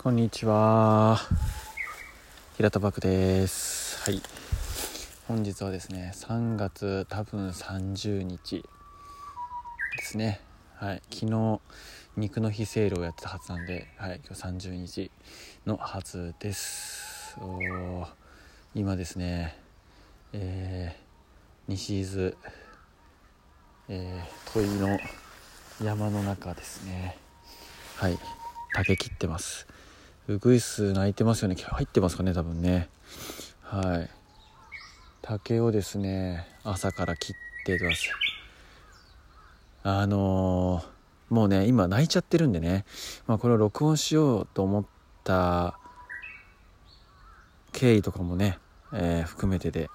[0.00, 1.18] こんにちは。
[2.56, 4.00] 平田漠です。
[4.08, 4.22] はい。
[5.26, 8.62] 本日はですね3月多分30日
[9.96, 10.40] ですね。
[10.76, 11.02] はい。
[11.12, 11.60] 昨日
[12.16, 14.20] 肉の日セールをやってたはずなんではい。
[14.24, 15.10] 今日30日
[15.66, 17.36] のはずです。
[17.40, 18.06] お
[18.76, 19.58] 今ですね
[20.32, 22.34] えー、西伊豆
[23.88, 24.96] えー、問いの
[25.82, 27.18] 山の中ですね。
[27.96, 28.16] はい。
[28.74, 29.66] 竹切ってます。
[30.28, 31.56] ウグイス鳴いてますよね。
[31.56, 32.90] 入ってますかね多分ね。
[33.62, 34.10] はい。
[35.22, 38.12] 竹をですね朝から切ってます。
[39.82, 42.84] あのー、もうね今泣いちゃってるんでね、
[43.26, 44.84] まあ、これを録音しようと思っ
[45.24, 45.78] た
[47.72, 48.58] 経緯とかもね、
[48.92, 49.88] えー、含めてで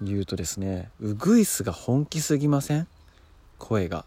[0.00, 2.86] 言うとですねウグイスが本気すぎません？
[3.58, 4.04] 声が。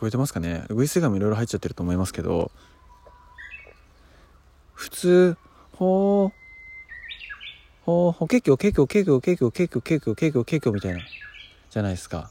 [0.00, 0.64] こえてますかね？
[0.68, 2.50] ウグイスガムいろいろ入っちゃってると思いますけど。
[4.74, 5.36] 普通
[5.74, 11.00] ほうほうほけきょけきょけきょけきょけきょけきょけきょけきょみたいな
[11.70, 12.30] じゃないですか。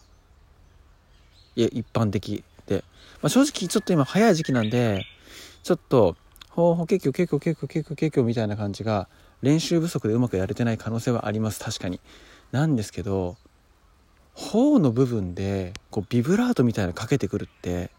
[1.56, 2.84] いや一般的で、
[3.22, 5.06] まあ、正直ちょっと今早い時期なんで
[5.62, 6.16] ちょっと
[6.50, 9.08] ほうほけきょけきょけきょけきょけきょみたいな感じが
[9.44, 11.64] 練習不足でうまくやれてない可能性はあります。
[11.64, 12.00] 確かに。
[12.52, 13.38] なんですけど
[14.34, 17.92] 頬の部分でこうビブラートみたいなのかけてくるって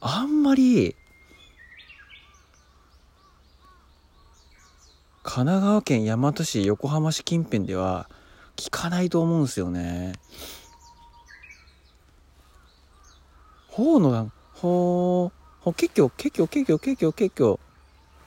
[0.00, 0.96] あんまり
[5.22, 8.08] 神奈川県大和市横浜市近辺では
[8.56, 10.14] 聞かないと思うんですよね。
[13.68, 17.60] 頬のほうほけきょけきょけきょけきょけきょ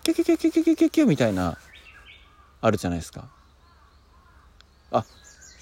[0.03, 1.57] けけけけけけけけみたいな
[2.61, 3.27] あるじゃないですか。
[4.91, 5.03] あ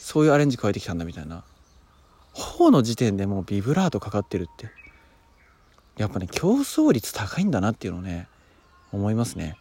[0.04, 1.44] そういうアレンジ加えてきたんだみたいな。
[2.34, 4.70] 頬の時点でもうビブラートかかってるって。
[5.96, 8.28] やっぱね競争率高いんだなっていうのをね
[8.92, 9.56] 思いますね。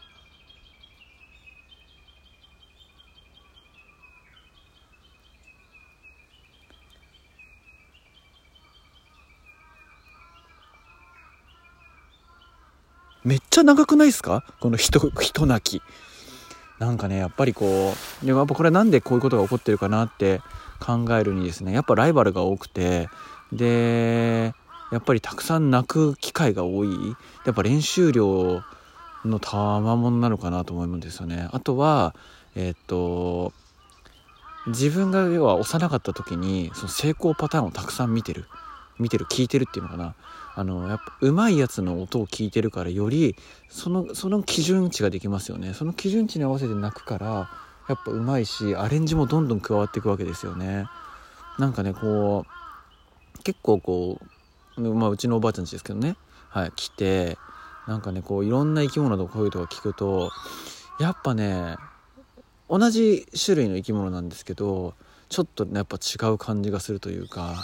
[13.23, 14.43] めっちゃ長くないですか？
[14.61, 15.83] この人人泣き。
[16.81, 20.41] なんかねやっぱりこうでもやっぱこれなんでこういうことが起こってるかなって
[20.81, 23.09] 考えるにですねやっぱライバルが多くて
[23.53, 24.55] で
[24.91, 26.89] やっぱりたくさん泣く機会が多い
[27.45, 28.63] やっぱ練習量
[29.27, 31.49] の賜物なのかなと思うんですよね。
[31.53, 32.15] あとは
[32.55, 33.53] えー、っと
[34.67, 38.47] 自分が要は幼かった時にその成功パターンをたくさん見てる
[39.01, 40.15] 見てる聞いてるっていうのかな。
[40.55, 43.37] あのやっぱうまいやつの音を聞いてるからより
[43.69, 45.75] そのその基準値ができますよね。
[45.75, 47.51] その基準値に合わせて泣くから
[47.89, 50.87] やっぱうまいしアレンジもどんどん加わっていくわけですよね。
[51.59, 54.19] なんかねこう結構こ
[54.77, 56.17] う、まあ、うちのおばあちゃんちですけどね。
[56.49, 57.39] はい来て
[57.87, 60.31] なんかねこういろんな生き物の声とか聞くと
[60.99, 61.77] やっぱね
[62.69, 64.95] 同じ種類の生き物なんですけど
[65.29, 67.55] ちょっとねやっぱ違う感じがするというか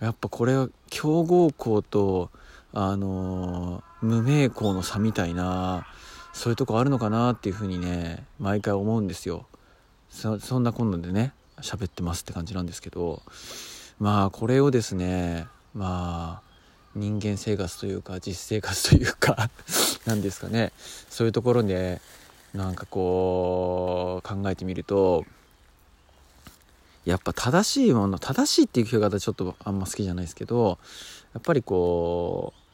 [0.00, 2.30] やっぱこれは強豪校と
[2.72, 5.86] あの、無名校の差みたいな
[6.34, 9.46] そういうとこあるのかなっていうふうにね毎回思うんですよ。
[10.10, 13.22] そそんなこんなでね喋ってますって感じなんですけど
[13.98, 16.50] まあこれをですねまあ
[16.94, 19.48] 人間生活というか実生活というか
[20.04, 20.72] 何ですかね。
[21.08, 22.00] そういうところで
[22.52, 25.24] なんかこう考えてみると
[27.04, 30.78] やっぱ正しいもの正しいっていう聞き方ちょっとあんま好きじゃないですけど
[31.34, 32.64] やっぱりこう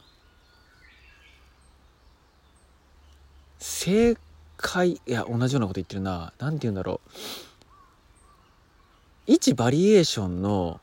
[3.59, 4.17] 正
[4.57, 6.33] 解いや同じようなこと言ってるな。
[6.39, 7.09] 何て言うんだろう。
[9.27, 10.79] 一バリエーションの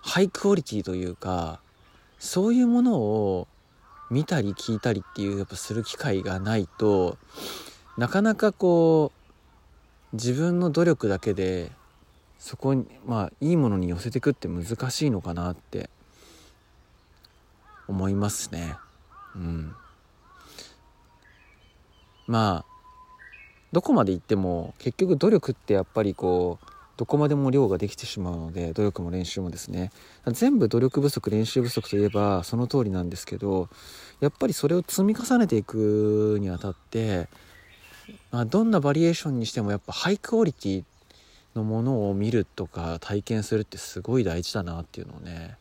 [0.00, 1.60] ハイクオリティというか
[2.18, 3.48] そういうものを
[4.10, 7.16] 見たり聞いたりっていうやっぱする機会がないと
[7.96, 9.12] なかなかこ
[10.12, 11.70] う自分の努力だけで
[12.44, 15.88] そこにまあいいものに寄せていくって難しいのかなって
[17.88, 18.76] 思いますね。
[19.34, 19.74] うん。
[22.26, 22.74] まあ
[23.72, 26.66] どこまで行っても結局努力ってやっぱりこう
[26.98, 29.90] どこまでも量ができてしまうので努力も練習もですね。
[30.26, 33.70] 全部努力不足練習不足といえばその通りなんですけど
[34.20, 37.26] やっぱりそれを積み重ねていくにあたって、
[38.30, 40.84] まあ、どんなバリエーションにしてもやっぱハイクオリティ
[41.54, 45.56] のものを見るとか体験するってすごい大事だなっていうのをね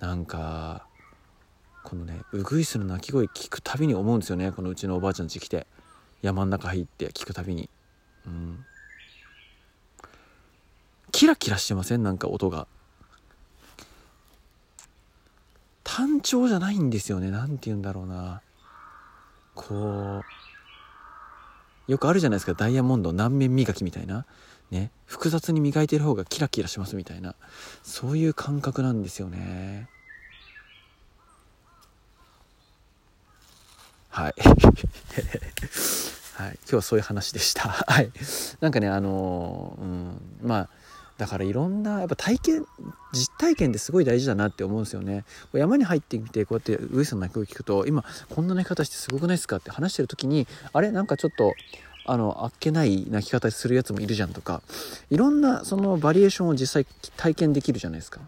[0.00, 0.86] なんか
[1.84, 4.52] このねウグイスの鳴き声聞くたびに思うんですよね。
[4.52, 5.66] このうちのおばあちゃん家来て。
[6.20, 7.70] 山ん中入って聞くたびに。
[8.26, 8.64] うん。
[11.12, 12.02] キラキラしてません？
[12.02, 12.66] なんか音が。
[15.84, 17.30] 単調じゃないんですよね。
[17.30, 18.42] 何て言うんだろうな。
[19.54, 20.22] こう
[21.88, 22.52] よくあるじゃないですか。
[22.54, 24.26] ダイヤモンド何面磨きみたいな。
[24.70, 24.90] ね。
[25.06, 27.34] 複雑に磨いてる方がキラキラしますみたいな。
[27.82, 29.88] そういう感覚なんですよね。
[34.10, 34.34] はい。
[36.34, 37.68] はい、今日はそういう話でした。
[37.68, 38.12] はい。
[38.60, 40.68] なんかね、あのー、うん、まあ、
[41.18, 42.66] だからいろんなやっぱ体験
[43.12, 45.24] 実体験ってすごい大事だなって思うんですよね。
[45.52, 51.54] 山に入ってみてこうやってウイスの鳴き声聞くと今こんな鳴き方してすごくないですかって話してる時にあれなんかちょっと
[52.06, 54.62] あのあっけない鳴き方するやつもいるじゃんとか。
[55.10, 56.86] いろんなそのバリエーションを実際
[57.16, 58.20] 体験できるじゃないですか。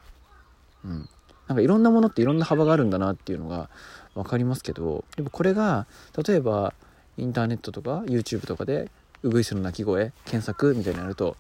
[0.85, 1.09] うん。
[1.47, 3.71] なんかいろんなものっていろんな幅があるんだなっていうのが
[4.15, 5.05] 分かりますけど。
[5.17, 5.87] でもこれが
[6.27, 6.75] 例えば
[7.17, 8.91] インターネットとか YouTube とかで
[9.23, 11.37] ウグイスの鳴き声検索みたいになると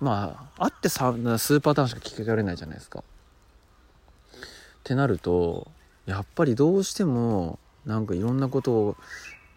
[0.00, 3.00] まああってさ数パターンしか聞かれないじゃないですか。
[3.00, 3.02] っ
[4.84, 5.70] てなると
[6.06, 8.96] やっぱりどうしてもなんかいろんなこと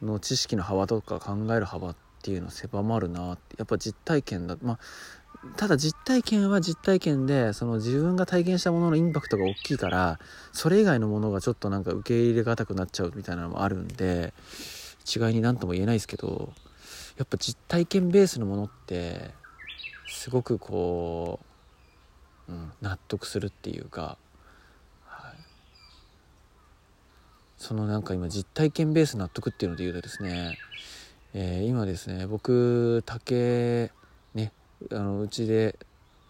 [0.02, 4.80] の知識の幅とか考える幅っていうの狭まるなってやっぱ実体験だまあ
[5.58, 10.20] ただ実体験は実体験でその自分が体験したもののインパクトが大きいから
[10.52, 14.34] それ以外のものがちょっとなんか受け入れがたくなっちゃうみたいなのもあるんで
[15.04, 16.54] 一概に何とも言えないですけど
[17.18, 19.32] やっぱ実体験ベースのものって
[20.22, 21.40] すごくこ
[22.48, 24.20] う、うん、納得するっていうか、
[25.08, 25.36] はい、
[27.58, 30.60] そのなんか今実体験ベース納得っていうので言うとですね、
[31.34, 33.90] えー、今ですね僕竹
[34.36, 34.52] ね
[34.92, 35.76] あのうちで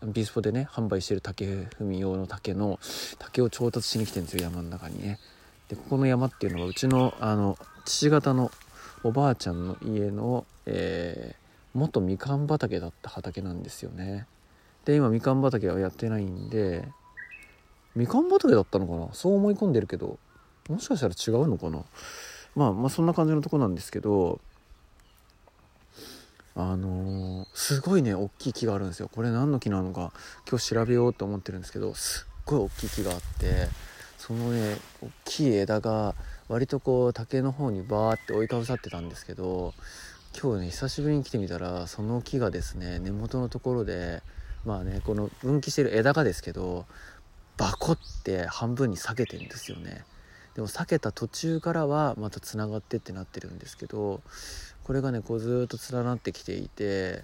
[0.06, 2.80] ビスポでね販売してる竹踏み用の竹の
[3.20, 5.20] 竹を調達しに来てるんですよ山の中にね。
[5.68, 8.52] でここの山っていうのはうちのあの父方の
[9.04, 11.36] おばあちゃんの家の、え
[11.74, 14.28] 元みかん畑だった畑なんですよね。
[14.86, 16.88] で今みかん畑はやってないんで
[17.96, 19.14] みかん畑だったのかな？
[19.14, 20.18] そう思い込んでるけど
[20.70, 21.84] もしかしたら違うのかな？
[22.56, 24.40] まあまあそんな感じのとこなんですけど
[26.56, 29.10] あのー、すごいね大きい木があるんですよ。
[29.10, 30.12] これ何の木なのか
[30.50, 33.70] 今日調べようと思ってるんですけどすっごい大きい木があって
[34.18, 36.16] そのね大きい枝が
[36.50, 39.74] 割とこう竹の方にバーって追いかぶさってたんですけど
[40.40, 44.24] 今日ね久しぶりに来てみたらその木がですね根元のところで
[44.66, 46.86] まあねこの分岐してる枝がですけど
[47.58, 50.04] バコって半分に裂けてんですよね。
[50.56, 54.22] でも裂けた途中からはまたつながってってなってるんですけど
[54.84, 57.24] これがねこうずっと連なってきていて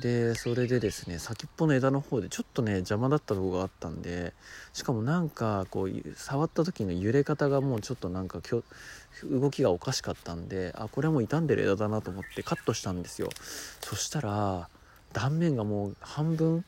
[0.00, 4.32] でそれでですね先っぽの枝の方でちょっとね邪魔だったとこがあったんで
[4.72, 8.40] しかもなんかこう触った時の揺れ方がもうちょっとなんか
[9.24, 13.30] 動きがおかしかったんであこれはもう傷んでる枝だなと思ってカットしたんですよ。
[13.80, 14.68] そしたら
[15.12, 16.64] 断面がもう半分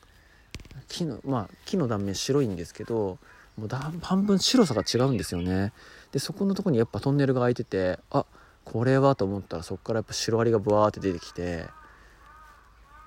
[0.87, 3.19] 木のまあ木の断面白いんですけど
[3.57, 3.69] もう
[4.01, 5.73] 半分白さが違うんですよね。
[6.11, 8.25] でそこのとこにやっぱトンネルが開いててあ
[8.65, 11.65] これはと思ったらそこからやっぱシロアリがブワーって出てきて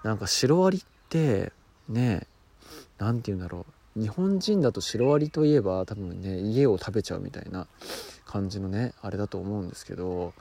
[0.02, 1.52] なんかシロアリって
[1.88, 2.26] ね
[2.98, 3.66] 何て言うんだろ
[3.96, 4.00] う。
[4.00, 7.66] 日本人だとシロアリといえば多分ね家を食べちゃうみたいな
[8.24, 10.32] 感じのねあれだと思うんですけど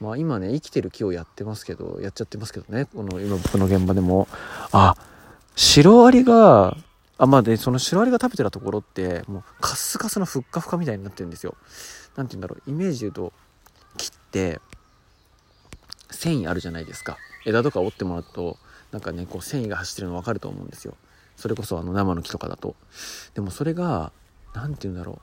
[0.00, 2.86] まあ今ね生きてる木をやってますけどやっちゃってますけどね。
[2.86, 4.26] この今僕の現場でも。
[4.72, 4.96] あ
[5.54, 6.76] シロアリが
[7.16, 11.54] あまあでそのシロアリが食べてたところってもうカスカスのふっかふかみたいになってるんですよ。
[12.16, 12.70] 何て言うんだろう。
[12.70, 13.32] イメージで言うと
[13.96, 14.60] 木って
[16.10, 17.16] 繊維あるじゃないですか。
[17.46, 18.58] 枝とか折ってもらうと
[18.92, 20.94] なんかねこう繊維が走ってるの分かると思うんですよ。
[21.36, 22.74] それこそあの生の木とかだと。
[23.34, 24.12] でもそれが
[24.54, 25.20] 何て言うんだろう。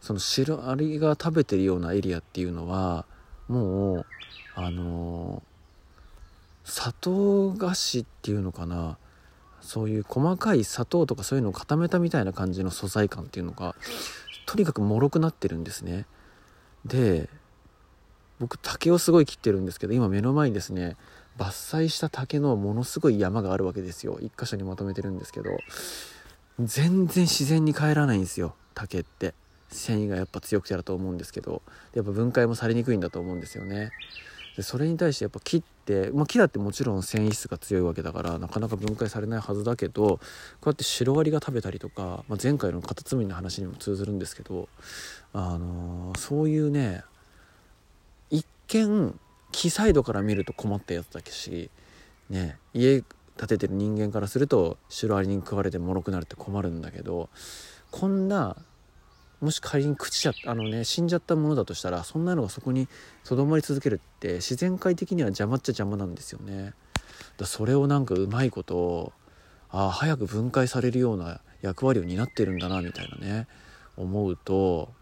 [0.00, 3.04] そのシロアリが食べてるようなエリアっていうのは
[3.48, 4.06] もう
[4.54, 8.96] あのー、砂糖菓子っていうのかな。
[9.60, 13.74] そういう細かい砂糖とかそういうのを固めたみたいな感じの素材感っていうのが
[14.46, 16.06] とにかく脆くなってるんですね。
[16.84, 17.28] で
[18.38, 20.96] 僕竹をすごい切ってるんですけど今目の前にですね
[21.38, 24.18] 伐採した竹のものすごい山があるわけですよ。
[24.20, 25.50] 一箇所にまとめてるんですけど。
[26.58, 28.54] 全然自然に帰らないんですよ。
[28.74, 29.34] 竹って。
[29.68, 31.62] 繊維がやっぱ強くてだと思うんですけど。
[31.94, 33.90] やっぱ分解もされにくいんだと思うんですよね。
[34.56, 40.20] でそれに対してやっぱ木って、まあ、木だってもちろん繊維質が強いわけだからなかなか分解されないはずだけどこ
[40.66, 44.68] うやってシロアリが食べたりとか、まあ、前回のカタツムリの話にも通ずるんですけど、
[45.32, 47.02] あのー、そういうね
[48.30, 49.18] 一見
[49.52, 51.70] 木サイドから見ると困ったやつだけし、
[52.28, 53.02] ね、家
[53.36, 57.30] 建ててる人間からするとシロアリに食われてもろくなるって困るんだけど
[57.90, 58.56] こんな
[59.40, 62.88] もし仮に朽ちちゃあのね死んじゃったものだとしたらそんなのがそこに
[63.24, 66.74] とどまり続けるって自然界的には邪魔っちゃ邪魔なんですよね。
[67.38, 69.12] だそれをなんかうまいこと
[69.70, 73.46] ああ早く分解されるような役割を担ってるんだなみたいなね
[73.96, 74.92] 思うと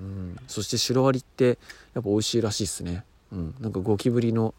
[0.00, 1.58] うん、そしてシロアリって
[1.94, 4.54] やっぱ美味しいらしいっすね、うん、なんかゴキブリの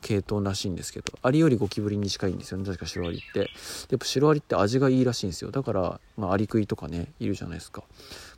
[0.00, 2.64] 系統らしいんですけどアリよりゴキブリに近いんですよね。
[2.64, 3.38] 確かシロアリって。
[3.38, 3.44] や
[3.94, 5.50] っぱシロアリって味がいいらしいんですよ。
[5.50, 7.84] だから、まあ、アリクイとかねいるじゃないですか。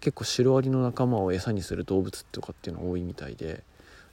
[0.00, 3.64] 結構シロアリの仲間を餌にする動物とかっていうの多いみたいで。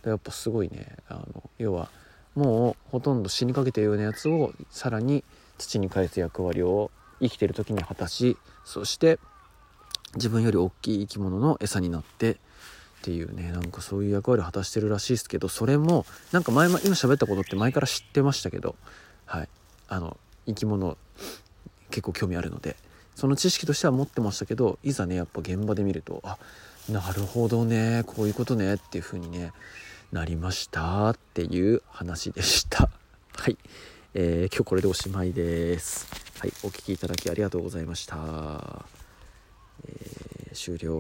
[0.06, 0.96] やっぱすごいね。
[1.10, 1.90] あの要は
[2.36, 5.24] もうほとんど死にかけてるようなやつをさらに
[5.58, 9.20] 土に返す役割を生きてる時に果たしそして
[10.16, 12.38] 自分より大きい生き物の餌になって
[13.02, 18.76] っていうねなんかそういう役割を果たしてるらしいですけどそれもなんか前今喋ったことって前から知ってましたけど
[19.26, 19.50] はい。
[19.88, 20.98] あの生き物
[21.90, 22.76] 結構興味あるので
[23.16, 26.38] その知識としては持ってましたけどいざねやっぱ現場で見るとあ
[26.90, 29.52] なるほどねこういうことねっていう風にね
[30.12, 32.90] なりましたっていう話でした。
[33.36, 33.58] はい、
[34.14, 36.06] えー、今日これでおしまいです。
[36.40, 36.54] はい。
[36.64, 38.86] お聴きいただきありがとうございました、
[39.88, 40.92] えー、終了。